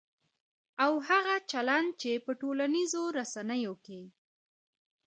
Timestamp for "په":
2.25-2.31